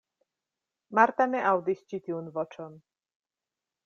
[0.99, 2.81] Marta ne aŭdis ĉi tiun voĉon.